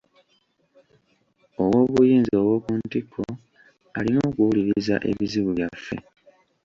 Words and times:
Ow'obuyinza 1.61 2.35
ow'oku 2.41 2.71
ntikko 2.79 3.21
alina 3.97 4.19
okuwuliriza 4.29 4.95
ebizibu 5.09 5.49
byaffe. 5.55 5.95